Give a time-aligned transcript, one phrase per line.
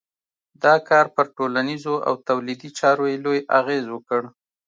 [0.63, 4.21] دا کار پر ټولنیزو او تولیدي چارو یې لوی اغېز وکړ.